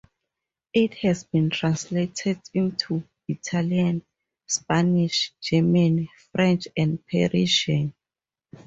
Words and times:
It 0.73 0.95
has 0.95 1.25
been 1.25 1.51
translated 1.51 2.41
into 2.55 3.03
Italian, 3.27 4.03
Spanish, 4.47 5.31
German, 5.39 6.07
French, 6.31 6.67
and 6.75 7.05
Persian. 7.05 7.93